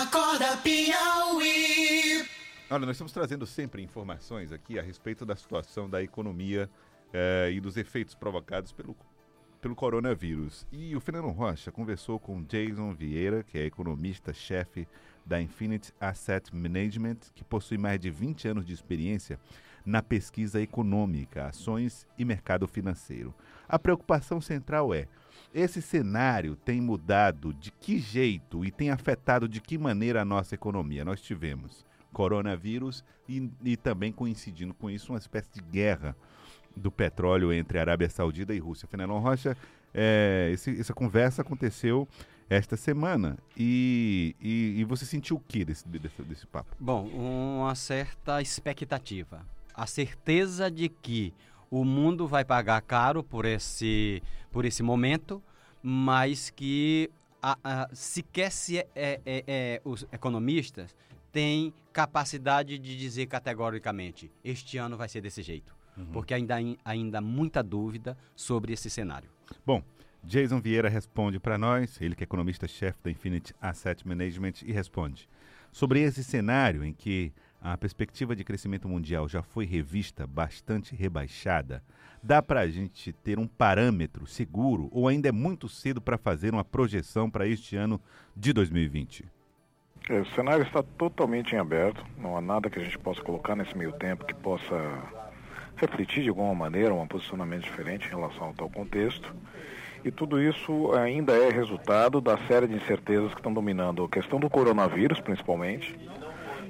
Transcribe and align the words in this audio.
Acorda 0.00 0.56
Piauí. 0.56 2.24
Olha, 2.70 2.86
nós 2.86 2.96
estamos 2.96 3.12
trazendo 3.12 3.46
sempre 3.46 3.82
informações 3.82 4.50
aqui 4.50 4.78
a 4.78 4.82
respeito 4.82 5.26
da 5.26 5.36
situação 5.36 5.88
da 5.88 6.02
economia 6.02 6.70
eh, 7.12 7.50
e 7.52 7.60
dos 7.60 7.76
efeitos 7.76 8.14
provocados 8.14 8.72
pelo, 8.72 8.96
pelo 9.60 9.74
coronavírus. 9.74 10.66
E 10.72 10.96
o 10.96 11.00
Fernando 11.00 11.28
Rocha 11.28 11.70
conversou 11.70 12.18
com 12.18 12.42
Jason 12.42 12.94
Vieira, 12.94 13.42
que 13.42 13.58
é 13.58 13.66
economista-chefe 13.66 14.88
da 15.26 15.42
Infinite 15.42 15.92
Asset 16.00 16.54
Management, 16.56 17.18
que 17.34 17.44
possui 17.44 17.76
mais 17.76 18.00
de 18.00 18.08
20 18.08 18.48
anos 18.48 18.64
de 18.64 18.72
experiência 18.72 19.38
na 19.84 20.00
pesquisa 20.00 20.58
econômica, 20.58 21.46
ações 21.48 22.06
e 22.16 22.24
mercado 22.24 22.66
financeiro. 22.66 23.34
A 23.68 23.78
preocupação 23.78 24.40
central 24.40 24.94
é: 24.94 25.06
esse 25.54 25.82
cenário 25.82 26.56
tem 26.56 26.80
mudado 26.80 27.52
de 27.54 27.70
que 27.70 27.98
jeito 27.98 28.64
e 28.64 28.70
tem 28.70 28.90
afetado 28.90 29.48
de 29.48 29.60
que 29.60 29.76
maneira 29.76 30.22
a 30.22 30.24
nossa 30.24 30.54
economia? 30.54 31.04
Nós 31.04 31.20
tivemos 31.20 31.84
coronavírus 32.12 33.04
e, 33.28 33.50
e 33.64 33.76
também 33.76 34.12
coincidindo 34.12 34.74
com 34.74 34.90
isso 34.90 35.12
uma 35.12 35.18
espécie 35.18 35.50
de 35.52 35.60
guerra 35.60 36.16
do 36.76 36.90
petróleo 36.90 37.52
entre 37.52 37.78
Arábia 37.78 38.08
Saudita 38.08 38.54
e 38.54 38.58
Rússia. 38.58 38.88
Fernando 38.88 39.18
Rocha, 39.18 39.56
é, 39.94 40.50
esse, 40.52 40.78
essa 40.78 40.94
conversa 40.94 41.42
aconteceu 41.42 42.08
esta 42.48 42.76
semana 42.76 43.38
e, 43.56 44.36
e, 44.40 44.80
e 44.80 44.84
você 44.84 45.04
sentiu 45.04 45.36
o 45.36 45.40
que 45.40 45.64
desse, 45.64 45.88
desse, 45.88 46.22
desse 46.22 46.46
papo? 46.46 46.76
Bom, 46.78 47.06
uma 47.06 47.74
certa 47.74 48.40
expectativa. 48.42 49.44
A 49.74 49.86
certeza 49.86 50.70
de 50.70 50.88
que 50.88 51.32
o 51.72 51.86
mundo 51.86 52.28
vai 52.28 52.44
pagar 52.44 52.82
caro 52.82 53.24
por 53.24 53.46
esse, 53.46 54.22
por 54.50 54.66
esse 54.66 54.82
momento, 54.82 55.42
mas 55.82 56.50
que 56.50 57.10
a, 57.40 57.56
a, 57.64 57.88
sequer 57.94 58.52
se 58.52 58.76
é, 58.76 58.86
é, 58.94 59.20
é, 59.24 59.44
é 59.46 59.82
os 59.82 60.06
economistas 60.12 60.94
têm 61.32 61.72
capacidade 61.90 62.78
de 62.78 62.94
dizer 62.94 63.24
categoricamente 63.24 64.30
este 64.44 64.76
ano 64.76 64.98
vai 64.98 65.08
ser 65.08 65.22
desse 65.22 65.40
jeito. 65.42 65.74
Uhum. 65.96 66.04
Porque 66.12 66.34
ainda, 66.34 66.56
ainda 66.84 67.22
muita 67.22 67.62
dúvida 67.62 68.18
sobre 68.36 68.74
esse 68.74 68.90
cenário. 68.90 69.30
Bom, 69.64 69.82
Jason 70.22 70.60
Vieira 70.60 70.90
responde 70.90 71.40
para 71.40 71.56
nós, 71.56 71.98
ele 72.02 72.14
que 72.14 72.22
é 72.22 72.26
economista-chefe 72.26 72.98
da 73.02 73.10
Infinite 73.10 73.54
Asset 73.62 74.06
Management, 74.06 74.62
e 74.62 74.72
responde 74.72 75.26
sobre 75.72 76.00
esse 76.00 76.22
cenário 76.22 76.84
em 76.84 76.92
que 76.92 77.32
a 77.62 77.76
perspectiva 77.76 78.34
de 78.34 78.42
crescimento 78.42 78.88
mundial 78.88 79.28
já 79.28 79.40
foi 79.40 79.64
revista, 79.64 80.26
bastante 80.26 80.96
rebaixada. 80.96 81.82
Dá 82.20 82.42
para 82.42 82.60
a 82.60 82.68
gente 82.68 83.12
ter 83.12 83.38
um 83.38 83.46
parâmetro 83.46 84.26
seguro 84.26 84.88
ou 84.90 85.06
ainda 85.06 85.28
é 85.28 85.32
muito 85.32 85.68
cedo 85.68 86.00
para 86.00 86.18
fazer 86.18 86.52
uma 86.52 86.64
projeção 86.64 87.30
para 87.30 87.46
este 87.46 87.76
ano 87.76 88.00
de 88.36 88.52
2020? 88.52 89.24
É, 90.08 90.20
o 90.20 90.26
cenário 90.26 90.64
está 90.64 90.82
totalmente 90.82 91.54
em 91.54 91.58
aberto, 91.58 92.04
não 92.18 92.36
há 92.36 92.40
nada 92.40 92.68
que 92.68 92.80
a 92.80 92.82
gente 92.82 92.98
possa 92.98 93.22
colocar 93.22 93.54
nesse 93.54 93.76
meio 93.78 93.92
tempo 93.92 94.24
que 94.24 94.34
possa 94.34 94.74
refletir 95.76 96.24
de 96.24 96.28
alguma 96.28 96.54
maneira 96.54 96.92
um 96.92 97.06
posicionamento 97.06 97.62
diferente 97.62 98.06
em 98.06 98.10
relação 98.10 98.48
ao 98.48 98.54
tal 98.54 98.68
contexto. 98.68 99.32
E 100.04 100.10
tudo 100.10 100.42
isso 100.42 100.92
ainda 100.94 101.32
é 101.32 101.48
resultado 101.48 102.20
da 102.20 102.36
série 102.48 102.66
de 102.66 102.74
incertezas 102.74 103.30
que 103.30 103.38
estão 103.38 103.54
dominando 103.54 104.02
a 104.02 104.08
questão 104.08 104.40
do 104.40 104.50
coronavírus, 104.50 105.20
principalmente, 105.20 105.96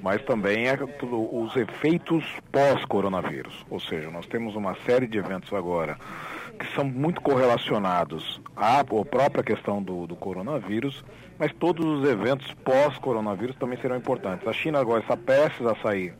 mas 0.02 0.20
também 0.22 0.66
é 0.66 0.76
os 1.10 1.56
efeitos 1.56 2.24
pós-coronavírus. 2.50 3.64
Ou 3.70 3.78
seja, 3.78 4.10
nós 4.10 4.26
temos 4.26 4.56
uma 4.56 4.74
série 4.84 5.06
de 5.06 5.16
eventos 5.16 5.52
agora 5.52 5.96
que 6.58 6.66
são 6.74 6.84
muito 6.84 7.20
correlacionados 7.20 8.40
à, 8.54 8.84
própria 8.84 9.42
questão 9.42 9.82
do, 9.82 10.06
do 10.06 10.14
coronavírus, 10.14 11.04
mas 11.38 11.52
todos 11.54 11.84
os 11.84 12.08
eventos 12.08 12.52
pós-coronavírus 12.64 13.56
também 13.56 13.80
serão 13.80 13.96
importantes. 13.96 14.46
A 14.46 14.52
China 14.52 14.80
agora 14.80 15.00
está 15.00 15.16
prestes 15.16 15.66
a 15.66 15.74
sair 15.76 16.14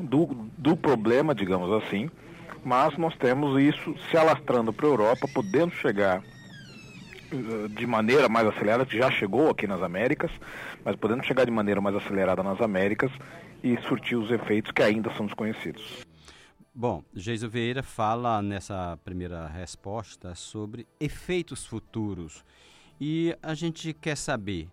do, 0.00 0.26
do 0.58 0.76
problema, 0.76 1.34
digamos 1.34 1.70
assim, 1.84 2.10
mas 2.64 2.96
nós 2.96 3.14
temos 3.16 3.60
isso 3.60 3.94
se 4.10 4.16
alastrando 4.16 4.72
para 4.72 4.86
a 4.86 4.90
Europa, 4.90 5.28
podendo 5.32 5.72
chegar 5.74 6.22
de 7.70 7.86
maneira 7.86 8.28
mais 8.28 8.46
acelerada, 8.46 8.86
que 8.86 8.96
já 8.96 9.10
chegou 9.10 9.50
aqui 9.50 9.66
nas 9.66 9.82
Américas, 9.82 10.30
mas 10.84 10.96
podendo 10.96 11.24
chegar 11.24 11.44
de 11.44 11.50
maneira 11.50 11.80
mais 11.80 11.96
acelerada 11.96 12.42
nas 12.42 12.60
Américas 12.60 13.10
e 13.62 13.76
surtir 13.82 14.16
os 14.16 14.30
efeitos 14.30 14.72
que 14.72 14.82
ainda 14.82 15.10
são 15.14 15.26
desconhecidos. 15.26 16.04
Bom, 16.74 17.02
Geiso 17.14 17.48
Vieira 17.48 17.82
fala 17.82 18.42
nessa 18.42 18.98
primeira 19.04 19.46
resposta 19.46 20.34
sobre 20.34 20.86
efeitos 20.98 21.64
futuros. 21.64 22.44
E 23.00 23.36
a 23.42 23.54
gente 23.54 23.92
quer 23.92 24.16
saber 24.16 24.68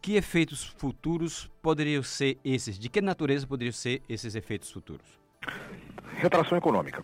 que 0.00 0.14
efeitos 0.14 0.64
futuros 0.64 1.50
poderiam 1.60 2.02
ser 2.02 2.38
esses? 2.44 2.78
De 2.78 2.88
que 2.88 3.00
natureza 3.00 3.46
poderiam 3.46 3.72
ser 3.72 4.02
esses 4.08 4.34
efeitos 4.34 4.70
futuros? 4.70 5.19
Retração 6.20 6.58
econômica. 6.58 7.02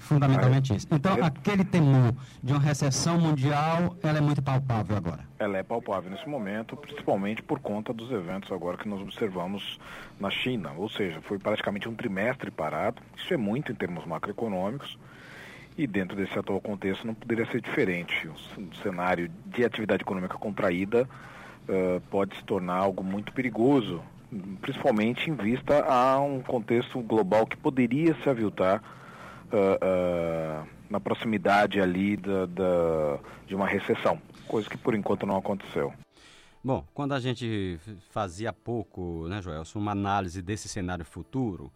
Fundamentalmente 0.00 0.74
isso. 0.74 0.88
Então, 0.90 1.16
é. 1.16 1.22
aquele 1.22 1.64
temor 1.64 2.12
de 2.42 2.52
uma 2.52 2.60
recessão 2.60 3.16
mundial, 3.16 3.94
ela 4.02 4.18
é 4.18 4.20
muito 4.20 4.42
palpável 4.42 4.96
agora. 4.96 5.20
Ela 5.38 5.58
é 5.58 5.62
palpável 5.62 6.10
nesse 6.10 6.28
momento, 6.28 6.76
principalmente 6.76 7.42
por 7.42 7.60
conta 7.60 7.92
dos 7.92 8.10
eventos 8.10 8.50
agora 8.50 8.76
que 8.76 8.88
nós 8.88 9.00
observamos 9.00 9.78
na 10.18 10.30
China. 10.30 10.72
Ou 10.76 10.88
seja, 10.88 11.20
foi 11.20 11.38
praticamente 11.38 11.88
um 11.88 11.94
trimestre 11.94 12.50
parado. 12.50 13.00
Isso 13.16 13.32
é 13.32 13.36
muito 13.36 13.70
em 13.70 13.74
termos 13.74 14.04
macroeconômicos. 14.04 14.98
E 15.78 15.86
dentro 15.86 16.16
desse 16.16 16.36
atual 16.36 16.60
contexto 16.60 17.06
não 17.06 17.14
poderia 17.14 17.46
ser 17.46 17.60
diferente. 17.60 18.26
O 18.26 18.74
cenário 18.82 19.30
de 19.44 19.64
atividade 19.64 20.02
econômica 20.02 20.36
contraída 20.38 21.06
uh, 21.68 22.00
pode 22.10 22.34
se 22.34 22.42
tornar 22.42 22.76
algo 22.76 23.04
muito 23.04 23.32
perigoso 23.32 24.02
principalmente 24.60 25.30
em 25.30 25.34
vista 25.34 25.84
a 25.84 26.20
um 26.20 26.40
contexto 26.42 27.00
global 27.00 27.46
que 27.46 27.56
poderia 27.56 28.14
se 28.22 28.28
aviltar 28.28 28.82
uh, 29.52 30.64
uh, 30.64 30.68
na 30.90 31.00
proximidade 31.00 31.80
ali 31.80 32.16
da, 32.16 32.46
da, 32.46 33.18
de 33.46 33.54
uma 33.54 33.66
recessão, 33.66 34.20
coisa 34.46 34.68
que 34.68 34.76
por 34.76 34.94
enquanto 34.94 35.26
não 35.26 35.36
aconteceu. 35.36 35.92
Bom, 36.62 36.84
quando 36.92 37.12
a 37.12 37.20
gente 37.20 37.78
fazia 38.10 38.52
pouco, 38.52 39.28
né, 39.28 39.40
Joelson, 39.40 39.78
uma 39.78 39.92
análise 39.92 40.42
desse 40.42 40.68
cenário 40.68 41.04
futuro, 41.04 41.72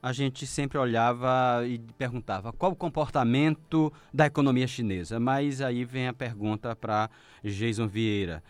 a 0.00 0.12
gente 0.12 0.46
sempre 0.46 0.78
olhava 0.78 1.66
e 1.66 1.78
perguntava 1.98 2.52
qual 2.52 2.70
o 2.70 2.76
comportamento 2.76 3.92
da 4.14 4.26
economia 4.26 4.66
chinesa. 4.66 5.18
Mas 5.18 5.60
aí 5.60 5.84
vem 5.84 6.06
a 6.06 6.12
pergunta 6.12 6.76
para 6.76 7.10
Jason 7.42 7.88
Vieira. 7.88 8.42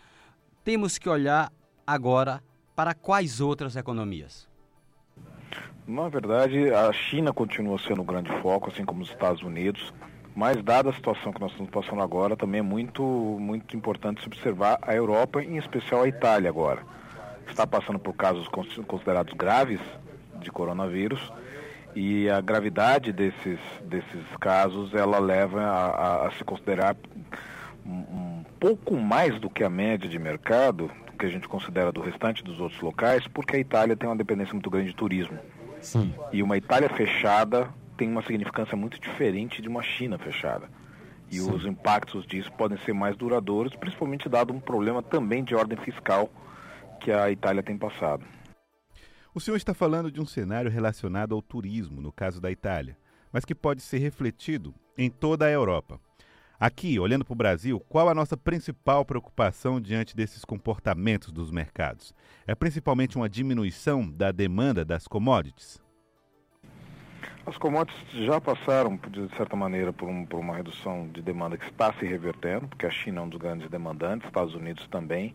Temos 0.63 0.99
que 0.99 1.09
olhar 1.09 1.51
agora 1.87 2.43
para 2.79 2.93
quais 2.93 3.41
outras 3.41 3.75
economias? 3.75 4.47
Na 5.85 6.07
verdade, 6.07 6.73
a 6.73 6.93
China 6.93 7.33
continua 7.33 7.77
sendo 7.77 7.99
o 7.99 8.05
grande 8.05 8.31
foco, 8.41 8.69
assim 8.69 8.85
como 8.85 9.01
os 9.01 9.09
Estados 9.09 9.43
Unidos. 9.43 9.93
Mas 10.33 10.63
dada 10.63 10.89
a 10.89 10.93
situação 10.93 11.33
que 11.33 11.41
nós 11.41 11.51
estamos 11.51 11.69
passando 11.69 12.01
agora, 12.01 12.37
também 12.37 12.59
é 12.59 12.61
muito, 12.61 13.03
muito 13.03 13.75
importante 13.75 14.21
se 14.21 14.27
observar 14.27 14.79
a 14.81 14.95
Europa, 14.95 15.43
em 15.43 15.57
especial 15.57 16.03
a 16.03 16.07
Itália 16.07 16.49
agora. 16.49 16.81
Está 17.49 17.67
passando 17.67 17.99
por 17.99 18.13
casos 18.13 18.47
considerados 18.47 19.33
graves 19.33 19.81
de 20.39 20.49
coronavírus 20.49 21.33
e 21.93 22.29
a 22.29 22.39
gravidade 22.39 23.11
desses, 23.11 23.59
desses 23.83 24.23
casos 24.39 24.93
ela 24.93 25.19
leva 25.19 25.61
a, 25.63 25.87
a, 25.89 26.27
a 26.27 26.31
se 26.31 26.45
considerar 26.45 26.95
um, 27.85 27.91
um 27.91 28.28
pouco 28.59 28.97
mais 28.97 29.39
do 29.39 29.49
que 29.49 29.63
a 29.63 29.69
média 29.69 30.09
de 30.09 30.19
mercado 30.19 30.91
que 31.17 31.25
a 31.25 31.29
gente 31.29 31.47
considera 31.47 31.91
do 31.91 32.01
restante 32.01 32.43
dos 32.43 32.59
outros 32.59 32.79
locais, 32.81 33.27
porque 33.27 33.55
a 33.55 33.59
Itália 33.59 33.95
tem 33.95 34.07
uma 34.07 34.15
dependência 34.15 34.53
muito 34.53 34.69
grande 34.69 34.89
de 34.89 34.95
turismo. 34.95 35.37
Sim. 35.81 36.13
E 36.31 36.41
uma 36.43 36.57
Itália 36.57 36.89
fechada 36.89 37.73
tem 37.97 38.09
uma 38.09 38.21
significância 38.21 38.77
muito 38.77 38.99
diferente 38.99 39.61
de 39.61 39.67
uma 39.67 39.83
China 39.83 40.17
fechada. 40.17 40.69
E 41.29 41.39
Sim. 41.39 41.51
os 41.51 41.65
impactos 41.65 42.25
disso 42.25 42.51
podem 42.53 42.77
ser 42.79 42.93
mais 42.93 43.15
duradouros, 43.15 43.75
principalmente 43.75 44.29
dado 44.29 44.53
um 44.53 44.59
problema 44.59 45.03
também 45.03 45.43
de 45.43 45.53
ordem 45.55 45.77
fiscal 45.77 46.29
que 46.99 47.11
a 47.11 47.29
Itália 47.29 47.61
tem 47.61 47.77
passado. 47.77 48.25
O 49.33 49.39
senhor 49.39 49.57
está 49.57 49.73
falando 49.73 50.11
de 50.11 50.19
um 50.19 50.25
cenário 50.25 50.71
relacionado 50.71 51.35
ao 51.35 51.41
turismo, 51.41 52.01
no 52.01 52.11
caso 52.11 52.41
da 52.41 52.49
Itália, 52.49 52.97
mas 53.31 53.45
que 53.45 53.53
pode 53.53 53.81
ser 53.81 53.99
refletido 53.99 54.73
em 54.97 55.09
toda 55.09 55.45
a 55.45 55.51
Europa. 55.51 55.99
Aqui, 56.61 56.99
olhando 56.99 57.23
para 57.23 57.31
o 57.31 57.37
Brasil, 57.37 57.79
qual 57.87 58.09
a 58.09 58.13
nossa 58.13 58.35
principal 58.35 59.05
preocupação 59.05 59.79
diante 59.79 60.13
desses 60.13 60.43
comportamentos 60.43 61.31
dos 61.31 61.51
mercados? 61.51 62.13
É 62.45 62.53
principalmente 62.53 63.15
uma 63.15 63.29
diminuição 63.29 64.05
da 64.11 64.29
demanda 64.29 64.83
das 64.83 65.07
commodities? 65.07 65.81
As 67.45 67.55
commodities 67.55 68.25
já 68.25 68.41
passaram, 68.41 68.99
de 69.09 69.33
certa 69.37 69.55
maneira, 69.55 69.93
por, 69.93 70.09
um, 70.09 70.25
por, 70.25 70.37
uma 70.37 70.53
redução 70.53 71.07
de 71.07 71.21
demanda 71.21 71.57
que 71.57 71.63
está 71.63 71.93
se 71.93 72.05
revertendo, 72.05 72.67
porque 72.67 72.85
a 72.85 72.91
China 72.91 73.21
é 73.21 73.23
um 73.23 73.29
dos 73.29 73.39
grandes 73.39 73.69
demandantes, 73.69 74.27
Estados 74.27 74.53
Unidos 74.53 74.85
também. 74.87 75.33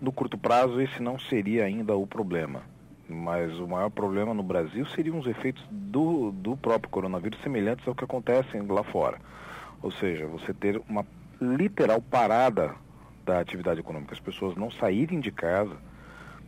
No 0.00 0.10
curto 0.10 0.38
prazo, 0.38 0.80
esse 0.80 1.02
não 1.02 1.18
seria 1.18 1.66
ainda 1.66 1.94
o 1.94 2.06
problema. 2.06 2.62
Mas 3.06 3.58
o 3.58 3.68
maior 3.68 3.90
problema 3.90 4.32
no 4.32 4.42
Brasil 4.42 4.86
seriam 4.86 5.18
os 5.18 5.26
efeitos 5.26 5.62
do, 5.70 6.32
do 6.32 6.56
próprio 6.56 6.88
coronavírus 6.88 7.38
semelhantes 7.42 7.86
ao 7.86 7.94
que 7.94 8.04
acontecem 8.04 8.62
lá 8.62 8.82
fora. 8.82 9.18
Ou 9.82 9.90
seja, 9.90 10.26
você 10.26 10.54
ter 10.54 10.80
uma 10.88 11.04
literal 11.40 12.00
parada 12.00 12.74
da 13.24 13.40
atividade 13.40 13.80
econômica, 13.80 14.14
as 14.14 14.20
pessoas 14.20 14.56
não 14.56 14.70
saírem 14.70 15.20
de 15.20 15.30
casa 15.30 15.76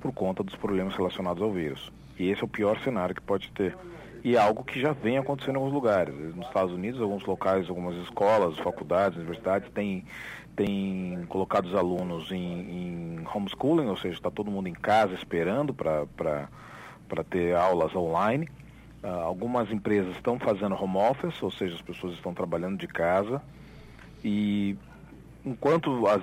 por 0.01 0.13
conta 0.13 0.43
dos 0.43 0.55
problemas 0.55 0.95
relacionados 0.95 1.43
ao 1.43 1.51
vírus. 1.51 1.93
E 2.19 2.31
esse 2.31 2.43
é 2.43 2.45
o 2.45 2.49
pior 2.49 2.79
cenário 2.81 3.15
que 3.15 3.21
pode 3.21 3.51
ter. 3.53 3.77
E 4.23 4.37
é 4.37 4.39
algo 4.39 4.65
que 4.65 4.81
já 4.81 4.93
vem 4.93 5.19
acontecendo 5.19 5.57
em 5.57 5.59
alguns 5.59 5.73
lugares. 5.73 6.15
Nos 6.35 6.47
Estados 6.47 6.73
Unidos, 6.73 7.01
alguns 7.01 7.25
locais, 7.25 7.69
algumas 7.69 7.97
escolas, 7.97 8.57
faculdades, 8.59 9.19
universidades 9.19 9.69
têm, 9.71 10.05
têm 10.57 11.25
colocado 11.29 11.67
os 11.67 11.75
alunos 11.75 12.31
em, 12.31 12.39
em 12.39 13.25
homeschooling, 13.35 13.87
ou 13.87 13.97
seja, 13.97 14.15
está 14.15 14.31
todo 14.31 14.51
mundo 14.51 14.69
em 14.69 14.73
casa 14.73 15.15
esperando 15.15 15.75
para 15.75 16.49
ter 17.29 17.55
aulas 17.55 17.95
online. 17.95 18.49
Uh, 19.05 19.21
algumas 19.23 19.71
empresas 19.71 20.17
estão 20.17 20.39
fazendo 20.39 20.75
home 20.75 20.97
office, 20.97 21.43
ou 21.43 21.51
seja, 21.51 21.75
as 21.75 21.83
pessoas 21.83 22.15
estão 22.15 22.33
trabalhando 22.33 22.79
de 22.79 22.87
casa. 22.87 23.43
E 24.25 24.79
enquanto 25.45 26.07
as, 26.07 26.23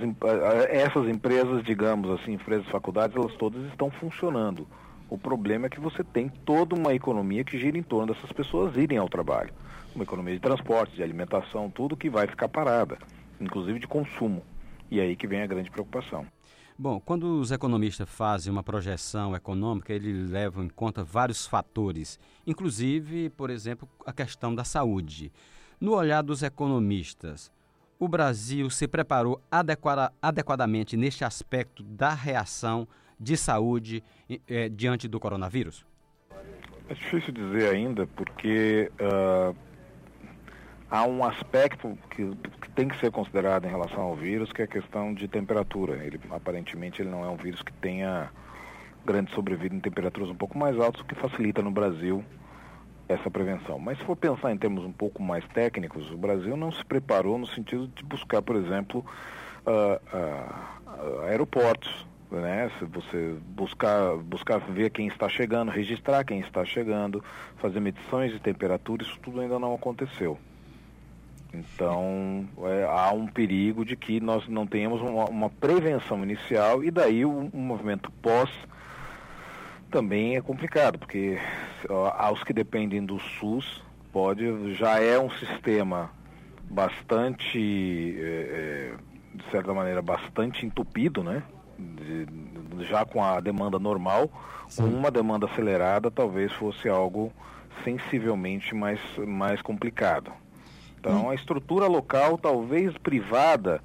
essas 0.68 1.08
empresas, 1.08 1.64
digamos 1.64 2.10
assim, 2.10 2.34
empresas, 2.34 2.66
faculdades, 2.70 3.16
elas 3.16 3.36
todas 3.36 3.64
estão 3.68 3.92
funcionando. 3.92 4.68
O 5.08 5.16
problema 5.16 5.68
é 5.68 5.70
que 5.70 5.80
você 5.80 6.04
tem 6.04 6.28
toda 6.28 6.74
uma 6.74 6.92
economia 6.96 7.44
que 7.44 7.60
gira 7.60 7.78
em 7.78 7.84
torno 7.84 8.16
dessas 8.16 8.32
pessoas 8.32 8.76
irem 8.76 8.98
ao 8.98 9.08
trabalho. 9.08 9.54
Uma 9.94 10.04
economia 10.04 10.34
de 10.34 10.40
transporte, 10.40 10.96
de 10.96 11.04
alimentação, 11.04 11.70
tudo 11.70 11.96
que 11.96 12.10
vai 12.10 12.26
ficar 12.26 12.48
parada, 12.48 12.98
inclusive 13.40 13.78
de 13.78 13.88
consumo. 13.88 14.42
E 14.90 15.00
é 15.00 15.04
aí 15.04 15.16
que 15.16 15.28
vem 15.28 15.44
a 15.44 15.48
grande 15.48 15.70
preocupação. 15.70 16.26
Bom, 16.82 17.00
quando 17.00 17.40
os 17.40 17.52
economistas 17.52 18.10
fazem 18.10 18.52
uma 18.52 18.64
projeção 18.64 19.36
econômica, 19.36 19.94
eles 19.94 20.32
levam 20.32 20.64
em 20.64 20.68
conta 20.68 21.04
vários 21.04 21.46
fatores, 21.46 22.20
inclusive, 22.48 23.30
por 23.30 23.52
exemplo, 23.52 23.88
a 24.04 24.12
questão 24.12 24.56
da 24.56 24.64
saúde. 24.64 25.32
No 25.80 25.94
olhar 25.94 26.24
dos 26.24 26.42
economistas, 26.42 27.52
o 28.00 28.08
Brasil 28.08 28.68
se 28.72 28.88
preparou 28.88 29.40
adequada, 29.52 30.12
adequadamente 30.20 30.98
neste 30.98 31.24
aspecto 31.24 31.84
da 31.84 32.16
reação 32.16 32.88
de 33.20 33.38
saúde 33.38 34.04
eh, 34.48 34.68
diante 34.68 35.08
do 35.08 35.20
coronavírus? 35.20 35.86
É 36.90 36.96
difícil 36.96 37.32
dizer 37.32 37.70
ainda, 37.70 38.08
porque 38.08 38.92
uh, 39.00 39.56
há 40.90 41.06
um 41.06 41.24
aspecto 41.24 41.96
que, 42.10 42.24
tem 42.76 42.88
que 42.88 42.98
ser 43.00 43.12
considerado 43.12 43.66
em 43.66 43.70
relação 43.70 44.02
ao 44.02 44.16
vírus, 44.16 44.52
que 44.52 44.62
é 44.62 44.66
a 44.66 44.68
questão 44.68 45.14
de 45.14 45.28
temperatura. 45.28 46.04
Ele, 46.04 46.20
aparentemente, 46.30 47.02
ele 47.02 47.10
não 47.10 47.24
é 47.24 47.30
um 47.30 47.36
vírus 47.36 47.62
que 47.62 47.74
tenha 47.74 48.30
grande 49.06 49.32
sobrevida 49.34 49.76
em 49.76 49.80
temperaturas 49.80 50.30
um 50.30 50.36
pouco 50.36 50.58
mais 50.58 50.80
altas, 50.80 51.02
o 51.02 51.06
que 51.06 51.16
facilita 51.16 51.62
no 51.62 51.72
Brasil 51.72 52.24
essa 53.10 53.30
prevenção. 53.30 53.78
Mas 53.78 53.98
se 53.98 54.06
for 54.06 54.16
pensar 54.16 54.52
em 54.52 54.58
termos 54.58 54.86
um 54.86 54.92
pouco 54.92 55.22
mais 55.22 55.46
técnicos, 55.50 56.10
o 56.12 56.18
Brasil 56.18 56.56
não 56.56 56.72
se 56.72 56.84
preparou 56.86 57.38
no 57.38 57.48
sentido 57.48 57.88
de 57.88 58.04
buscar, 58.04 58.42
por 58.42 58.56
exemplo, 58.56 59.06
uh, 59.66 60.18
uh, 60.18 61.22
aeroportos, 61.24 62.08
né? 62.32 62.72
Se 62.80 62.86
você 62.86 63.36
buscar, 63.48 64.16
buscar 64.18 64.60
ver 64.60 64.90
quem 64.92 65.08
está 65.08 65.28
chegando, 65.28 65.70
registrar 65.70 66.24
quem 66.24 66.40
está 66.40 66.64
chegando, 66.64 67.24
fazer 67.58 67.82
medições 67.82 68.32
de 68.32 68.40
temperatura, 68.40 69.04
isso 69.04 69.20
tudo 69.22 69.42
ainda 69.42 69.60
não 69.60 69.74
aconteceu. 69.76 70.40
Então, 71.54 72.48
é, 72.64 72.86
há 72.86 73.12
um 73.12 73.28
perigo 73.28 73.84
de 73.84 73.96
que 73.96 74.22
nós 74.22 74.48
não 74.48 74.66
tenhamos 74.66 75.02
uma, 75.02 75.26
uma 75.26 75.50
prevenção 75.50 76.24
inicial 76.24 76.84
e 76.84 76.90
daí 76.90 77.26
o, 77.26 77.50
o 77.52 77.58
movimento 77.58 78.10
pós 78.22 78.50
também 79.90 80.38
é 80.38 80.42
complicado, 80.42 80.98
porque 80.98 81.38
aos 82.18 82.42
que 82.44 82.54
dependem 82.54 83.06
do 83.06 83.20
SUS, 83.20 83.84
pode, 84.12 84.74
já 84.76 85.00
é 85.00 85.20
um 85.20 85.30
sistema 85.30 86.10
bastante, 86.70 88.16
é, 88.18 88.94
de 89.36 89.44
certa 89.52 89.74
maneira, 89.74 90.02
bastante 90.02 90.66
entupido, 90.66 91.22
né? 91.22 91.44
De, 91.78 92.26
já 92.86 93.04
com 93.04 93.22
a 93.22 93.42
demanda 93.42 93.78
normal, 93.78 94.32
Sim. 94.70 94.84
com 94.84 94.90
uma 94.90 95.12
demanda 95.12 95.46
acelerada, 95.46 96.10
talvez 96.10 96.52
fosse 96.54 96.88
algo 96.88 97.34
sensivelmente 97.84 98.74
mais, 98.74 99.00
mais 99.18 99.62
complicado. 99.62 100.32
Então, 101.02 101.26
hum. 101.26 101.30
a 101.32 101.36
estrutura 101.36 101.88
local, 101.88 102.38
talvez 102.38 102.96
privada, 103.00 103.82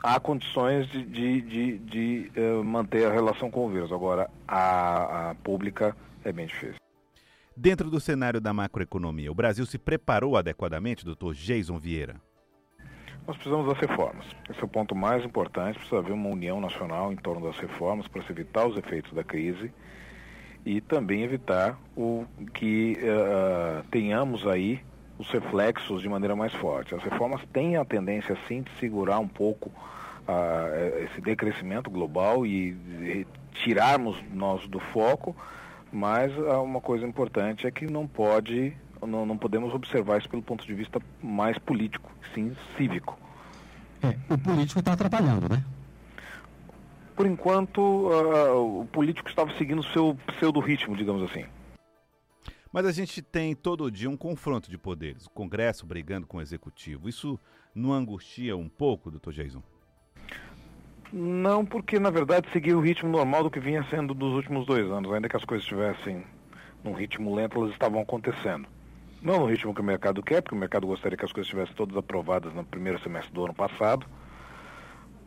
há 0.00 0.20
condições 0.20 0.88
de, 0.88 1.02
de, 1.04 1.40
de, 1.40 1.78
de 1.78 2.32
uh, 2.40 2.64
manter 2.64 3.06
a 3.06 3.12
relação 3.12 3.50
com 3.50 3.66
o 3.66 3.68
vírus. 3.68 3.90
Agora, 3.90 4.30
a, 4.46 5.30
a 5.30 5.34
pública 5.34 5.96
é 6.24 6.30
bem 6.30 6.46
difícil. 6.46 6.76
Dentro 7.56 7.90
do 7.90 7.98
cenário 7.98 8.40
da 8.40 8.52
macroeconomia, 8.52 9.32
o 9.32 9.34
Brasil 9.34 9.66
se 9.66 9.78
preparou 9.78 10.36
adequadamente, 10.36 11.04
doutor 11.04 11.34
Jason 11.34 11.76
Vieira? 11.76 12.20
Nós 13.26 13.36
precisamos 13.36 13.66
das 13.66 13.78
reformas. 13.78 14.24
Esse 14.48 14.60
é 14.60 14.64
o 14.64 14.68
ponto 14.68 14.94
mais 14.94 15.24
importante. 15.24 15.78
Precisa 15.78 15.98
haver 15.98 16.12
uma 16.12 16.28
união 16.28 16.60
nacional 16.60 17.12
em 17.12 17.16
torno 17.16 17.44
das 17.44 17.58
reformas 17.58 18.06
para 18.06 18.22
se 18.22 18.30
evitar 18.30 18.64
os 18.64 18.76
efeitos 18.76 19.12
da 19.12 19.24
crise 19.24 19.72
e 20.64 20.80
também 20.80 21.24
evitar 21.24 21.76
o 21.96 22.24
que 22.54 22.96
uh, 23.00 23.84
tenhamos 23.90 24.46
aí 24.46 24.80
os 25.18 25.30
reflexos 25.30 26.02
de 26.02 26.08
maneira 26.08 26.36
mais 26.36 26.52
forte. 26.54 26.94
As 26.94 27.02
reformas 27.02 27.40
têm 27.52 27.76
a 27.76 27.84
tendência, 27.84 28.36
sim, 28.46 28.62
de 28.62 28.70
segurar 28.78 29.18
um 29.18 29.28
pouco 29.28 29.70
uh, 29.70 31.04
esse 31.04 31.20
decrescimento 31.20 31.90
global 31.90 32.46
e, 32.46 32.70
e 33.00 33.26
tirarmos 33.52 34.16
nós 34.32 34.66
do 34.68 34.78
foco, 34.78 35.34
mas 35.92 36.36
uh, 36.36 36.62
uma 36.62 36.80
coisa 36.80 37.06
importante 37.06 37.66
é 37.66 37.70
que 37.70 37.86
não 37.86 38.06
pode, 38.06 38.76
não, 39.06 39.24
não 39.24 39.38
podemos 39.38 39.72
observar 39.74 40.18
isso 40.18 40.28
pelo 40.28 40.42
ponto 40.42 40.66
de 40.66 40.74
vista 40.74 41.00
mais 41.22 41.58
político, 41.58 42.10
sim 42.34 42.54
cívico. 42.76 43.18
É, 44.02 44.14
o 44.32 44.38
político 44.38 44.80
está 44.80 44.92
atrapalhando, 44.92 45.48
né? 45.48 45.64
Por 47.14 47.24
enquanto, 47.24 47.80
uh, 47.80 48.82
o 48.82 48.86
político 48.86 49.30
estava 49.30 49.50
seguindo 49.56 49.78
o 49.78 49.84
seu 49.84 50.14
pseudo-ritmo, 50.26 50.94
digamos 50.94 51.22
assim. 51.22 51.46
Mas 52.72 52.84
a 52.86 52.92
gente 52.92 53.22
tem 53.22 53.54
todo 53.54 53.90
dia 53.90 54.10
um 54.10 54.16
confronto 54.16 54.70
de 54.70 54.76
poderes, 54.76 55.26
o 55.26 55.30
Congresso 55.30 55.86
brigando 55.86 56.26
com 56.26 56.38
o 56.38 56.42
Executivo. 56.42 57.08
Isso 57.08 57.38
não 57.74 57.92
angustia 57.92 58.56
um 58.56 58.68
pouco, 58.68 59.10
doutor 59.10 59.32
Jason? 59.32 59.62
Não, 61.12 61.64
porque 61.64 61.98
na 61.98 62.10
verdade 62.10 62.48
seguia 62.52 62.76
o 62.76 62.80
ritmo 62.80 63.08
normal 63.08 63.44
do 63.44 63.50
que 63.50 63.60
vinha 63.60 63.84
sendo 63.88 64.12
dos 64.12 64.34
últimos 64.34 64.66
dois 64.66 64.90
anos. 64.90 65.12
Ainda 65.12 65.28
que 65.28 65.36
as 65.36 65.44
coisas 65.44 65.64
estivessem 65.64 66.24
num 66.82 66.92
ritmo 66.92 67.34
lento, 67.34 67.58
elas 67.58 67.72
estavam 67.72 68.00
acontecendo. 68.00 68.66
Não 69.22 69.40
no 69.40 69.46
ritmo 69.46 69.74
que 69.74 69.80
o 69.80 69.84
mercado 69.84 70.22
quer, 70.22 70.42
porque 70.42 70.54
o 70.54 70.58
mercado 70.58 70.86
gostaria 70.86 71.16
que 71.16 71.24
as 71.24 71.32
coisas 71.32 71.46
estivessem 71.46 71.74
todas 71.74 71.96
aprovadas 71.96 72.52
no 72.52 72.64
primeiro 72.64 73.00
semestre 73.00 73.32
do 73.32 73.44
ano 73.44 73.54
passado, 73.54 74.06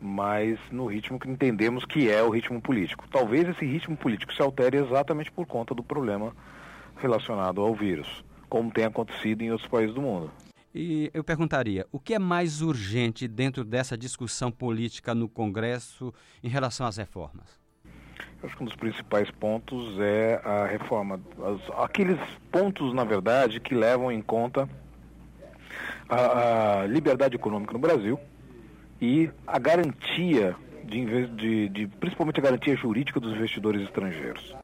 mas 0.00 0.58
no 0.70 0.86
ritmo 0.86 1.18
que 1.18 1.28
entendemos 1.28 1.84
que 1.84 2.10
é 2.10 2.22
o 2.22 2.30
ritmo 2.30 2.60
político. 2.60 3.08
Talvez 3.10 3.48
esse 3.48 3.64
ritmo 3.64 3.96
político 3.96 4.32
se 4.32 4.40
altere 4.40 4.78
exatamente 4.78 5.32
por 5.32 5.46
conta 5.46 5.74
do 5.74 5.82
problema 5.82 6.32
relacionado 7.00 7.60
ao 7.60 7.74
vírus, 7.74 8.24
como 8.48 8.70
tem 8.70 8.84
acontecido 8.84 9.42
em 9.42 9.50
outros 9.50 9.68
países 9.68 9.94
do 9.94 10.02
mundo. 10.02 10.30
E 10.74 11.10
eu 11.12 11.24
perguntaria, 11.24 11.84
o 11.90 11.98
que 11.98 12.14
é 12.14 12.18
mais 12.18 12.62
urgente 12.62 13.26
dentro 13.26 13.64
dessa 13.64 13.98
discussão 13.98 14.52
política 14.52 15.14
no 15.14 15.28
Congresso 15.28 16.14
em 16.42 16.48
relação 16.48 16.86
às 16.86 16.96
reformas? 16.96 17.58
Eu 18.40 18.46
acho 18.46 18.56
que 18.56 18.62
um 18.62 18.66
dos 18.66 18.76
principais 18.76 19.30
pontos 19.32 19.98
é 19.98 20.40
a 20.44 20.66
reforma. 20.66 21.20
As, 21.38 21.84
aqueles 21.84 22.18
pontos, 22.52 22.94
na 22.94 23.04
verdade, 23.04 23.58
que 23.60 23.74
levam 23.74 24.12
em 24.12 24.22
conta 24.22 24.68
a, 26.08 26.80
a 26.80 26.86
liberdade 26.86 27.34
econômica 27.34 27.72
no 27.72 27.78
Brasil 27.78 28.18
e 29.00 29.30
a 29.46 29.58
garantia, 29.58 30.54
de, 30.84 31.26
de, 31.26 31.68
de, 31.68 31.86
principalmente 31.86 32.38
a 32.38 32.42
garantia 32.42 32.76
jurídica 32.76 33.18
dos 33.18 33.34
investidores 33.34 33.82
estrangeiros. 33.82 34.54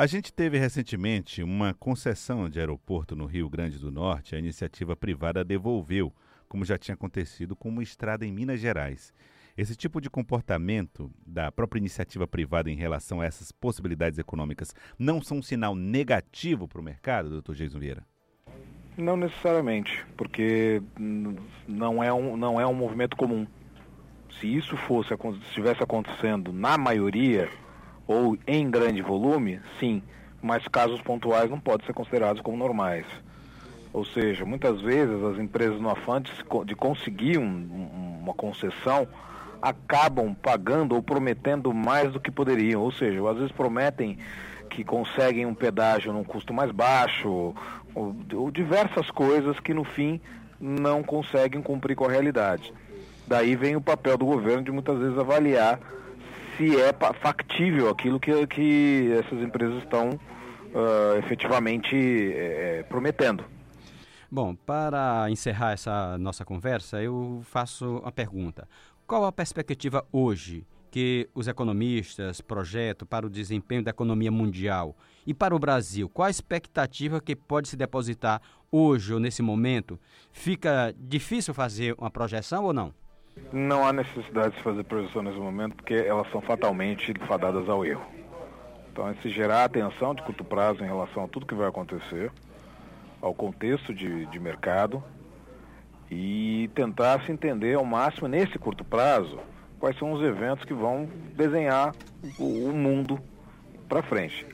A 0.00 0.06
gente 0.06 0.32
teve 0.32 0.56
recentemente 0.56 1.42
uma 1.42 1.74
concessão 1.74 2.48
de 2.48 2.58
aeroporto 2.58 3.14
no 3.14 3.26
Rio 3.26 3.50
Grande 3.50 3.78
do 3.78 3.92
Norte. 3.92 4.34
A 4.34 4.38
iniciativa 4.38 4.96
privada 4.96 5.44
devolveu, 5.44 6.10
como 6.48 6.64
já 6.64 6.78
tinha 6.78 6.94
acontecido 6.94 7.54
com 7.54 7.68
uma 7.68 7.82
estrada 7.82 8.24
em 8.24 8.32
Minas 8.32 8.60
Gerais. 8.60 9.12
Esse 9.54 9.76
tipo 9.76 10.00
de 10.00 10.08
comportamento 10.08 11.12
da 11.26 11.52
própria 11.52 11.78
iniciativa 11.78 12.26
privada 12.26 12.70
em 12.70 12.76
relação 12.76 13.20
a 13.20 13.26
essas 13.26 13.52
possibilidades 13.52 14.18
econômicas 14.18 14.74
não 14.98 15.20
são 15.20 15.36
um 15.36 15.42
sinal 15.42 15.74
negativo 15.74 16.66
para 16.66 16.80
o 16.80 16.82
mercado, 16.82 17.28
doutor 17.28 17.54
Jason 17.54 17.78
Vieira? 17.78 18.06
Não 18.96 19.18
necessariamente, 19.18 20.06
porque 20.16 20.82
não 21.68 22.02
é 22.02 22.10
um, 22.10 22.38
não 22.38 22.58
é 22.58 22.66
um 22.66 22.72
movimento 22.72 23.18
comum. 23.18 23.46
Se 24.40 24.46
isso 24.46 24.78
fosse, 24.78 25.10
se 25.10 25.48
estivesse 25.48 25.82
acontecendo 25.82 26.54
na 26.54 26.78
maioria, 26.78 27.50
ou 28.10 28.36
em 28.44 28.68
grande 28.68 29.00
volume, 29.00 29.60
sim, 29.78 30.02
mas 30.42 30.66
casos 30.66 31.00
pontuais 31.00 31.48
não 31.48 31.60
podem 31.60 31.86
ser 31.86 31.92
considerados 31.92 32.42
como 32.42 32.56
normais. 32.56 33.06
Ou 33.92 34.04
seja, 34.04 34.44
muitas 34.44 34.80
vezes 34.80 35.22
as 35.22 35.38
empresas 35.38 35.80
no 35.80 35.88
afã 35.88 36.20
de, 36.20 36.32
de 36.66 36.74
conseguir 36.74 37.38
um, 37.38 38.18
uma 38.20 38.34
concessão 38.34 39.06
acabam 39.62 40.34
pagando 40.34 40.96
ou 40.96 41.02
prometendo 41.04 41.72
mais 41.72 42.12
do 42.12 42.18
que 42.18 42.32
poderiam. 42.32 42.82
Ou 42.82 42.90
seja, 42.90 43.24
às 43.30 43.36
vezes 43.36 43.52
prometem 43.52 44.18
que 44.68 44.82
conseguem 44.82 45.46
um 45.46 45.54
pedágio 45.54 46.12
num 46.12 46.24
custo 46.24 46.52
mais 46.52 46.72
baixo, 46.72 47.54
ou, 47.94 48.16
ou 48.34 48.50
diversas 48.50 49.08
coisas 49.12 49.60
que 49.60 49.72
no 49.72 49.84
fim 49.84 50.20
não 50.60 51.04
conseguem 51.04 51.62
cumprir 51.62 51.94
com 51.94 52.06
a 52.06 52.10
realidade. 52.10 52.74
Daí 53.28 53.54
vem 53.54 53.76
o 53.76 53.80
papel 53.80 54.18
do 54.18 54.26
governo 54.26 54.64
de 54.64 54.72
muitas 54.72 54.98
vezes 54.98 55.16
avaliar 55.16 55.78
se 56.60 56.76
é 56.78 56.92
factível 57.22 57.88
aquilo 57.88 58.20
que, 58.20 58.46
que 58.48 59.12
essas 59.12 59.40
empresas 59.40 59.82
estão 59.82 60.10
uh, 60.10 61.18
efetivamente 61.18 61.96
é, 61.96 62.84
prometendo. 62.86 63.42
Bom, 64.30 64.54
para 64.54 65.30
encerrar 65.30 65.72
essa 65.72 66.18
nossa 66.18 66.44
conversa, 66.44 67.02
eu 67.02 67.40
faço 67.44 67.98
uma 67.98 68.12
pergunta. 68.12 68.68
Qual 69.06 69.24
a 69.24 69.32
perspectiva 69.32 70.06
hoje 70.12 70.66
que 70.90 71.28
os 71.34 71.48
economistas 71.48 72.42
projetam 72.42 73.08
para 73.08 73.26
o 73.26 73.30
desempenho 73.30 73.82
da 73.82 73.90
economia 73.90 74.30
mundial 74.30 74.94
e 75.26 75.32
para 75.32 75.56
o 75.56 75.58
Brasil? 75.58 76.10
Qual 76.10 76.26
a 76.26 76.30
expectativa 76.30 77.22
que 77.22 77.34
pode 77.34 77.68
se 77.68 77.76
depositar 77.76 78.42
hoje 78.70 79.14
ou 79.14 79.18
nesse 79.18 79.40
momento? 79.40 79.98
Fica 80.30 80.94
difícil 80.98 81.54
fazer 81.54 81.94
uma 81.98 82.10
projeção 82.10 82.64
ou 82.64 82.72
não? 82.72 82.92
Não 83.52 83.86
há 83.86 83.92
necessidade 83.92 84.54
de 84.56 84.62
fazer 84.62 84.84
projeção 84.84 85.22
nesse 85.22 85.38
momento 85.38 85.76
porque 85.76 85.94
elas 85.94 86.30
são 86.30 86.40
fatalmente 86.40 87.12
fadadas 87.26 87.68
ao 87.68 87.84
erro. 87.84 88.06
Então, 88.92 89.08
é 89.08 89.14
se 89.14 89.30
gerar 89.30 89.64
atenção 89.64 90.14
de 90.14 90.22
curto 90.22 90.44
prazo 90.44 90.82
em 90.82 90.86
relação 90.86 91.24
a 91.24 91.28
tudo 91.28 91.46
que 91.46 91.54
vai 91.54 91.68
acontecer, 91.68 92.30
ao 93.20 93.34
contexto 93.34 93.94
de, 93.94 94.26
de 94.26 94.40
mercado 94.40 95.02
e 96.10 96.68
tentar 96.74 97.22
se 97.24 97.30
entender 97.30 97.74
ao 97.74 97.84
máximo 97.84 98.26
nesse 98.26 98.58
curto 98.58 98.84
prazo 98.84 99.38
quais 99.78 99.96
são 99.98 100.12
os 100.12 100.22
eventos 100.22 100.64
que 100.64 100.74
vão 100.74 101.08
desenhar 101.34 101.94
o, 102.38 102.68
o 102.68 102.72
mundo 102.72 103.18
para 103.88 104.02
frente. 104.02 104.46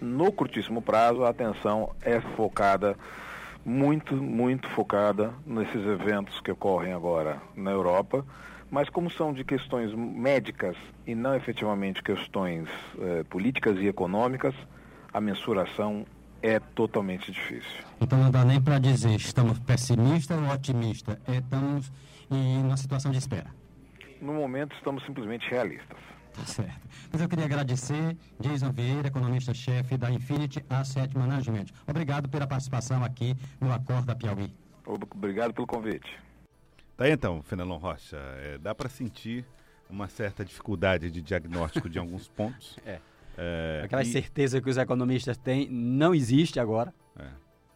No 0.00 0.32
curtíssimo 0.32 0.82
prazo, 0.82 1.24
a 1.24 1.28
atenção 1.28 1.94
é 2.00 2.20
focada, 2.20 2.96
muito, 3.64 4.14
muito 4.16 4.68
focada 4.70 5.32
nesses 5.46 5.86
eventos 5.86 6.40
que 6.40 6.50
ocorrem 6.50 6.92
agora 6.92 7.40
na 7.54 7.70
Europa, 7.70 8.24
mas 8.70 8.88
como 8.88 9.10
são 9.10 9.32
de 9.32 9.44
questões 9.44 9.94
médicas 9.94 10.76
e 11.06 11.14
não 11.14 11.34
efetivamente 11.34 12.02
questões 12.02 12.68
eh, 12.98 13.22
políticas 13.28 13.78
e 13.78 13.86
econômicas, 13.86 14.54
a 15.12 15.20
mensuração 15.20 16.06
é 16.42 16.58
totalmente 16.58 17.30
difícil. 17.30 17.84
Então 18.00 18.18
não 18.18 18.30
dá 18.30 18.44
nem 18.44 18.60
para 18.60 18.78
dizer 18.78 19.14
estamos 19.14 19.58
pessimistas 19.60 20.38
ou 20.38 20.48
otimistas, 20.48 21.18
estamos 21.28 21.92
em 22.30 22.62
uma 22.62 22.76
situação 22.76 23.12
de 23.12 23.18
espera. 23.18 23.50
No 24.20 24.32
momento 24.34 24.74
estamos 24.76 25.04
simplesmente 25.04 25.48
realistas. 25.48 25.98
Tá 26.32 26.44
certo. 26.46 26.88
Mas 27.12 27.20
eu 27.20 27.28
queria 27.28 27.44
agradecer 27.44 28.16
Jason 28.40 28.72
Vieira, 28.72 29.08
economista-chefe 29.08 29.96
da 29.96 30.10
Infinity 30.10 30.64
Asset 30.68 31.16
Management. 31.16 31.66
Obrigado 31.86 32.28
pela 32.28 32.46
participação 32.46 33.04
aqui 33.04 33.36
no 33.60 33.72
Acorda 33.72 34.14
Piauí. 34.16 34.52
Obrigado 34.86 35.52
pelo 35.52 35.66
convite. 35.66 36.18
Tá 36.96 37.04
aí 37.04 37.12
então, 37.12 37.42
Fenelon 37.42 37.78
Rocha. 37.78 38.16
É, 38.16 38.58
dá 38.58 38.74
para 38.74 38.88
sentir 38.88 39.44
uma 39.88 40.08
certa 40.08 40.44
dificuldade 40.44 41.10
de 41.10 41.20
diagnóstico 41.20 41.88
de 41.88 41.98
alguns 41.98 42.28
pontos. 42.28 42.76
É. 42.86 43.00
É, 43.36 43.80
Aquela 43.84 44.02
e... 44.02 44.06
certeza 44.06 44.60
que 44.60 44.68
os 44.68 44.76
economistas 44.76 45.38
têm 45.38 45.66
não 45.70 46.14
existe 46.14 46.60
agora. 46.60 46.92
É. 47.18 47.28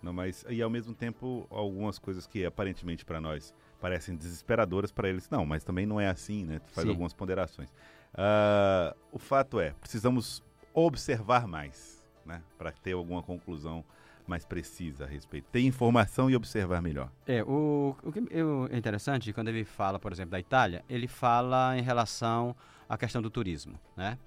Não, 0.02 0.12
mas 0.12 0.44
e 0.50 0.60
ao 0.60 0.68
mesmo 0.68 0.94
tempo 0.94 1.46
algumas 1.50 1.98
coisas 1.98 2.26
que 2.26 2.44
aparentemente 2.44 3.06
para 3.06 3.20
nós 3.22 3.54
parecem 3.80 4.14
desesperadoras 4.14 4.92
para 4.92 5.08
eles 5.08 5.28
não, 5.30 5.46
mas 5.46 5.64
também 5.64 5.86
não 5.86 6.00
é 6.00 6.08
assim, 6.08 6.44
né? 6.44 6.60
Faz 6.66 6.84
Sim. 6.84 6.90
algumas 6.90 7.14
ponderações. 7.14 7.72
Uh, 8.16 8.96
o 9.12 9.18
fato 9.18 9.60
é, 9.60 9.72
precisamos 9.80 10.42
observar 10.72 11.46
mais, 11.46 12.02
né, 12.24 12.42
para 12.56 12.72
ter 12.72 12.92
alguma 12.92 13.22
conclusão 13.22 13.84
mais 14.26 14.44
precisa 14.44 15.04
a 15.04 15.06
respeito. 15.06 15.46
Ter 15.52 15.60
informação 15.60 16.28
e 16.28 16.34
observar 16.34 16.82
melhor. 16.82 17.10
É, 17.26 17.44
o, 17.44 17.94
o 18.02 18.12
que 18.12 18.18
é 18.18 18.76
interessante, 18.76 19.32
quando 19.32 19.48
ele 19.48 19.64
fala, 19.64 19.98
por 19.98 20.12
exemplo, 20.12 20.32
da 20.32 20.40
Itália, 20.40 20.84
ele 20.88 21.06
fala 21.06 21.78
em 21.78 21.82
relação 21.82 22.56
à 22.88 22.98
questão 22.98 23.22
do 23.22 23.30
turismo, 23.30 23.78
né? 23.96 24.18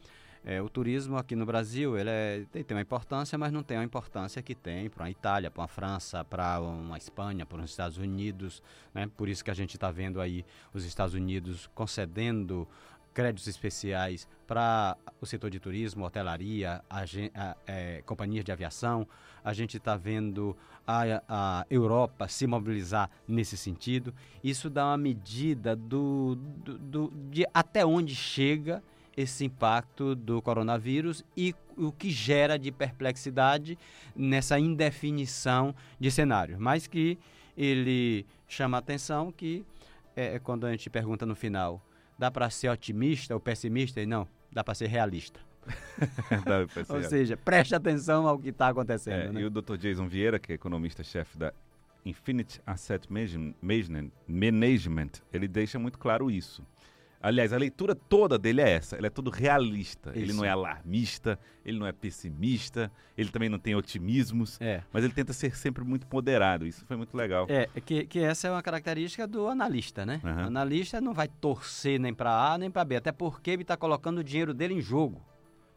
É, 0.43 0.61
o 0.61 0.69
turismo 0.69 1.17
aqui 1.17 1.35
no 1.35 1.45
Brasil 1.45 1.97
ele 1.97 2.09
é, 2.09 2.45
tem, 2.49 2.63
tem, 2.63 2.75
uma 2.75 2.81
importância, 2.81 3.37
mas 3.37 3.51
não 3.51 3.61
tem 3.61 3.77
a 3.77 3.83
importância 3.83 4.41
que 4.41 4.55
tem 4.55 4.89
para 4.89 5.05
a 5.05 5.09
Itália, 5.09 5.51
para 5.51 5.65
a 5.65 5.67
França, 5.67 6.23
para 6.23 6.61
uma 6.61 6.97
Espanha, 6.97 7.45
para 7.45 7.61
os 7.61 7.69
Estados 7.69 7.97
Unidos. 7.97 8.63
Né? 8.93 9.09
Por 9.17 9.27
isso 9.27 9.43
que 9.43 9.51
a 9.51 9.53
gente 9.53 9.75
está 9.75 9.91
vendo 9.91 10.21
aí 10.21 10.45
os 10.73 10.85
Estados 10.85 11.13
Unidos 11.13 11.69
concedendo 11.75 12.65
créditos 13.13 13.47
especiais 13.47 14.27
para 14.47 14.97
o 15.21 15.25
setor 15.25 15.49
de 15.49 15.59
turismo, 15.59 16.05
hotelaria, 16.05 16.81
a, 16.89 17.03
é, 17.67 18.01
companhias 18.05 18.43
de 18.43 18.51
aviação. 18.51 19.07
A 19.43 19.53
gente 19.53 19.77
está 19.77 19.95
vendo 19.95 20.55
a, 20.87 21.23
a, 21.27 21.65
Europa 21.69 22.27
se 22.27 22.47
mobilizar 22.47 23.09
nesse 23.27 23.55
sentido. 23.55 24.13
Isso 24.43 24.69
dá 24.69 24.85
uma 24.85 24.97
medida 24.97 25.75
do, 25.75 26.35
do, 26.35 26.77
do 26.77 27.13
de 27.29 27.45
até 27.53 27.85
onde 27.85 28.15
chega 28.15 28.81
esse 29.15 29.45
impacto 29.45 30.15
do 30.15 30.41
coronavírus 30.41 31.23
e 31.35 31.53
o 31.77 31.91
que 31.91 32.09
gera 32.09 32.57
de 32.57 32.71
perplexidade 32.71 33.77
nessa 34.15 34.57
indefinição 34.57 35.75
de 35.99 36.09
cenário. 36.09 36.57
Mas 36.59 36.87
que 36.87 37.17
ele 37.57 38.25
chama 38.47 38.77
a 38.77 38.79
atenção 38.79 39.31
que 39.31 39.65
é 40.15 40.39
quando 40.39 40.65
a 40.65 40.71
gente 40.71 40.89
pergunta 40.89 41.25
no 41.25 41.35
final, 41.35 41.81
dá 42.19 42.29
para 42.29 42.49
ser 42.49 42.67
otimista 42.67 43.33
ou 43.33 43.39
pessimista? 43.39 44.01
E 44.01 44.05
não, 44.05 44.27
dá 44.51 44.61
para 44.61 44.75
ser 44.75 44.87
realista. 44.87 45.39
Ou 46.89 47.03
seja, 47.03 47.37
preste 47.37 47.75
atenção 47.75 48.27
ao 48.27 48.39
que 48.39 48.49
está 48.49 48.69
acontecendo. 48.69 49.13
É, 49.13 49.31
né? 49.31 49.41
E 49.41 49.45
o 49.45 49.49
Dr. 49.49 49.77
Jason 49.77 50.07
Vieira, 50.07 50.39
que 50.39 50.51
é 50.51 50.55
economista-chefe 50.55 51.37
da 51.37 51.53
Infinite 52.03 52.59
Asset 52.65 53.07
Management, 54.27 55.11
ele 55.31 55.47
deixa 55.47 55.77
muito 55.77 55.99
claro 55.99 56.31
isso. 56.31 56.65
Aliás, 57.21 57.51
a 57.51 57.57
leitura 57.57 57.93
toda 57.93 58.37
dele 58.37 58.61
é 58.61 58.69
essa. 58.69 58.95
Ele 58.95 59.07
é 59.07 59.09
todo 59.09 59.29
realista. 59.29 60.11
Isso. 60.11 60.19
Ele 60.19 60.33
não 60.33 60.45
é 60.45 60.49
alarmista, 60.49 61.37
ele 61.65 61.77
não 61.77 61.85
é 61.85 61.91
pessimista, 61.91 62.89
ele 63.17 63.29
também 63.29 63.49
não 63.49 63.59
tem 63.59 63.75
otimismos, 63.75 64.59
é. 64.61 64.83
mas 64.91 65.03
ele 65.03 65.13
tenta 65.13 65.33
ser 65.33 65.55
sempre 65.55 65.83
muito 65.83 66.07
moderado. 66.11 66.65
Isso 66.65 66.85
foi 66.85 66.95
muito 66.95 67.15
legal. 67.15 67.45
É, 67.49 67.67
que, 67.81 68.05
que 68.05 68.19
essa 68.19 68.47
é 68.47 68.51
uma 68.51 68.63
característica 68.63 69.27
do 69.27 69.47
analista, 69.47 70.05
né? 70.05 70.21
Uhum. 70.23 70.43
O 70.43 70.47
analista 70.47 71.01
não 71.01 71.13
vai 71.13 71.27
torcer 71.27 71.99
nem 71.99 72.13
para 72.13 72.53
A 72.53 72.57
nem 72.57 72.71
para 72.71 72.85
B, 72.85 72.95
até 72.95 73.11
porque 73.11 73.51
ele 73.51 73.63
está 73.63 73.75
colocando 73.75 74.19
o 74.19 74.23
dinheiro 74.23 74.53
dele 74.53 74.75
em 74.75 74.81
jogo, 74.81 75.21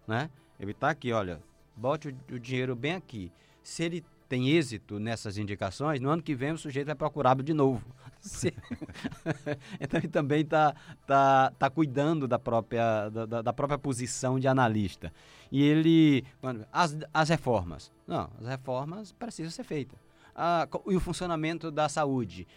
né? 0.07 0.31
Ele 0.61 0.71
está 0.71 0.91
aqui, 0.91 1.13
olha, 1.13 1.41
bote 1.77 2.09
o, 2.09 2.35
o 2.37 2.39
dinheiro 2.39 2.77
bem 2.77 2.95
aqui. 2.95 3.33
Se 3.65 3.83
ele 3.83 4.05
tem 4.33 4.49
êxito 4.49 4.99
nessas 4.99 5.37
indicações, 5.37 6.01
no 6.01 6.09
ano 6.09 6.23
que 6.23 6.35
vem 6.35 6.53
o 6.53 6.57
sujeito 6.57 6.87
vai 6.87 6.95
procurar 6.95 7.37
de 7.43 7.53
novo. 7.53 7.85
então 9.79 10.01
ele 10.01 10.09
também 10.09 10.41
está 10.41 10.75
tá, 11.07 11.53
tá 11.59 11.69
cuidando 11.69 12.27
da 12.27 12.39
própria, 12.39 13.11
da, 13.11 13.43
da, 13.43 13.53
própria 13.53 13.77
posição 13.77 14.41
de 14.41 14.49
analista. 14.49 15.13
E 15.51 15.63
ele. 15.63 16.25
As, 16.73 16.97
as 17.13 17.29
reformas. 17.29 17.93
Não, 18.07 18.31
as 18.41 18.47
reformas 18.47 19.13
precisam 19.13 19.51
ser 19.51 19.65
feitas. 19.65 19.99
Ah, 20.35 20.67
e 20.87 20.97
o 20.97 21.01
funcionamento 21.01 21.71
da 21.71 21.87
saúde. 21.91 22.49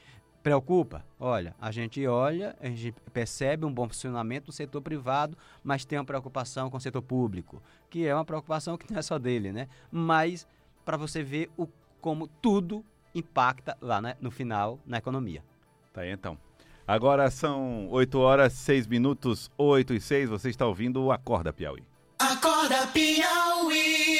Preocupa? 0.41 1.03
Olha, 1.19 1.55
a 1.59 1.71
gente 1.71 2.05
olha, 2.07 2.55
a 2.61 2.67
gente 2.67 2.93
percebe 3.11 3.65
um 3.65 3.73
bom 3.73 3.89
funcionamento 3.89 4.47
no 4.47 4.53
setor 4.53 4.79
privado, 4.79 5.37
mas 5.61 5.83
tem 5.83 5.99
uma 5.99 6.05
preocupação 6.05 6.69
com 6.69 6.77
o 6.77 6.79
setor 6.79 7.01
público, 7.01 7.61
que 7.89 8.05
é 8.05 8.15
uma 8.15 8.23
preocupação 8.23 8.77
que 8.77 8.89
não 8.89 8.99
é 8.99 9.01
só 9.01 9.17
dele, 9.17 9.51
né? 9.51 9.67
Mas 9.91 10.47
para 10.85 10.95
você 10.95 11.23
ver 11.23 11.49
o, 11.57 11.67
como 11.99 12.27
tudo 12.27 12.85
impacta 13.13 13.75
lá 13.81 14.01
né, 14.01 14.15
no 14.21 14.29
final 14.29 14.79
na 14.85 14.97
economia. 14.97 15.43
Tá 15.91 16.01
aí 16.01 16.11
então. 16.11 16.37
Agora 16.87 17.31
são 17.31 17.89
8 17.89 18.19
horas, 18.19 18.53
6 18.53 18.85
minutos, 18.85 19.49
8 19.57 19.95
e 19.95 19.99
6. 19.99 20.29
Você 20.29 20.49
está 20.49 20.67
ouvindo 20.67 21.03
o 21.03 21.11
Acorda 21.11 21.51
Piauí. 21.51 21.83
Acorda 22.19 22.85
Piauí. 22.87 24.15